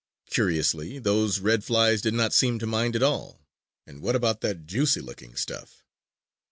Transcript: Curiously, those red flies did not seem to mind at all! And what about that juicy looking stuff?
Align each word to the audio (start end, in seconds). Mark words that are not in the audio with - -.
Curiously, 0.31 0.97
those 0.97 1.39
red 1.39 1.63
flies 1.63 2.01
did 2.01 2.15
not 2.15 2.33
seem 2.33 2.57
to 2.57 2.65
mind 2.65 2.95
at 2.95 3.03
all! 3.03 3.39
And 3.85 4.01
what 4.01 4.15
about 4.15 4.41
that 4.41 4.65
juicy 4.65 4.99
looking 4.99 5.35
stuff? 5.35 5.83